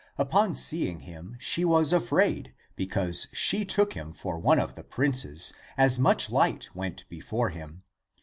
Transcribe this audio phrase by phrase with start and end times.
[0.17, 5.53] Upon seeing him, she was afraid, because she took him for one of the princes,
[5.77, 7.83] as much light went before him.